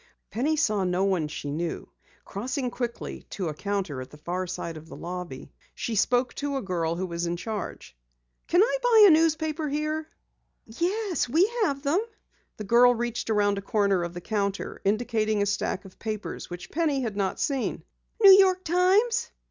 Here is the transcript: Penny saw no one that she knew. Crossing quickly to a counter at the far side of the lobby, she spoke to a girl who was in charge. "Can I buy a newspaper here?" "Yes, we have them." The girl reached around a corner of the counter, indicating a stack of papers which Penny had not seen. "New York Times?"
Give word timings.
Penny 0.31 0.55
saw 0.55 0.83
no 0.83 1.03
one 1.03 1.21
that 1.25 1.31
she 1.31 1.51
knew. 1.51 1.87
Crossing 2.25 2.71
quickly 2.71 3.21
to 3.29 3.49
a 3.49 3.53
counter 3.53 4.01
at 4.01 4.09
the 4.09 4.17
far 4.17 4.47
side 4.47 4.75
of 4.75 4.87
the 4.89 4.95
lobby, 4.95 5.53
she 5.75 5.93
spoke 5.93 6.33
to 6.33 6.57
a 6.57 6.61
girl 6.63 6.95
who 6.95 7.05
was 7.05 7.27
in 7.27 7.37
charge. 7.37 7.95
"Can 8.47 8.63
I 8.63 8.77
buy 8.81 9.03
a 9.07 9.11
newspaper 9.11 9.69
here?" 9.69 10.09
"Yes, 10.65 11.29
we 11.29 11.45
have 11.61 11.83
them." 11.83 12.03
The 12.57 12.63
girl 12.63 12.95
reached 12.95 13.29
around 13.29 13.59
a 13.59 13.61
corner 13.61 14.03
of 14.03 14.15
the 14.15 14.21
counter, 14.21 14.81
indicating 14.83 15.43
a 15.43 15.45
stack 15.45 15.85
of 15.85 15.99
papers 15.99 16.49
which 16.49 16.71
Penny 16.71 17.01
had 17.01 17.15
not 17.15 17.39
seen. 17.39 17.83
"New 18.23 18.31
York 18.31 18.63
Times?" 18.63 19.29